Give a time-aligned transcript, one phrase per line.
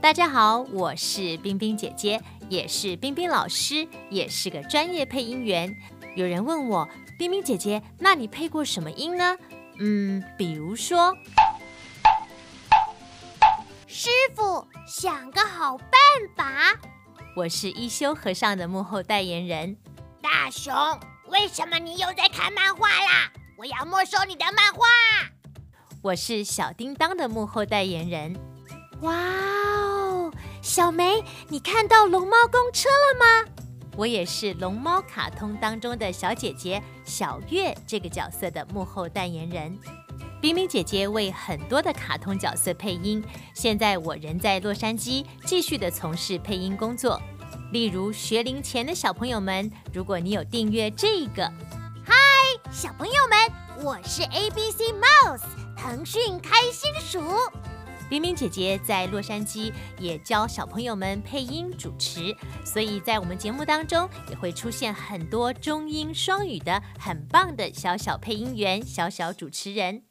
[0.00, 5.74] 大家好，我是冰冰姐姐，也是冰冰老师，也是个专业配音员。
[6.14, 9.36] 有人问我，冰冰姐姐，那你配过什么音呢？
[9.80, 11.12] 嗯，比如说，
[13.88, 15.88] 师傅想个好办
[16.36, 16.78] 法。
[17.34, 19.76] 我是一休和尚的幕后代言人。
[20.22, 20.72] 大雄，
[21.26, 23.32] 为什么你又在看漫画啦？
[23.56, 24.86] 我要没收你的漫画。
[26.02, 28.36] 我是小叮当的幕后代言人。
[29.00, 29.87] 哇哦，
[30.68, 33.50] 小梅，你看到龙猫公车了吗？
[33.96, 39.78] 我也是龙猫卡通当中的小姐姐小月这个角色的幕后代言人。
[40.42, 47.18] 冰冰姐姐为很多的卡通角色配音，现在我仍在洛杉矶，继续的从事配音工作。
[47.72, 51.50] 例如学龄前的小朋友们，如果你有订阅这个，
[52.04, 52.14] 嗨，
[52.70, 55.40] 小朋友们，我是 ABC Mouse
[55.74, 57.22] 腾讯开心鼠。
[58.08, 70.02] 冰冰姐姐在洛杉矶也教小朋友们配音主持，所以在我们节目当中也会出现很多中英双语的很棒的小小配音员、小小主持人。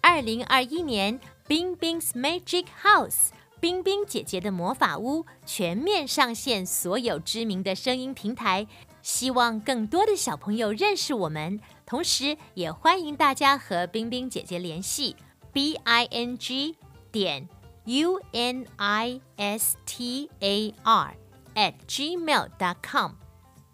[0.00, 3.28] 二零二一年，冰冰 's Magic House，
[3.60, 8.66] 冰冰姐姐的魔法屋全面上线所有知名的声音平台，
[9.02, 15.16] 希望更多的小朋友认识我们，同时也欢迎大家和冰冰姐姐联系
[15.52, 16.76] ，b i n g。
[17.18, 17.48] 点
[17.86, 21.16] u n i s t a r
[21.54, 23.12] at gmail dot com，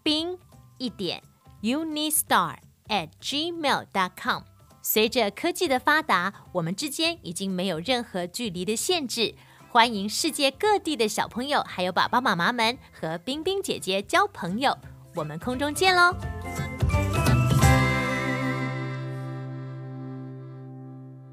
[0.01, 0.39] 冰
[0.77, 1.21] 一点
[1.61, 2.55] unistar
[2.87, 4.43] at gmail dot com。
[4.81, 9.35] 随着科技的发达，我们之间已经没有任何距离的限制。
[9.69, 14.77] 欢迎世界各地的小朋友还有爸爸妈妈们和冰冰姐姐交朋友。
[15.15, 16.15] 我们空中见喽！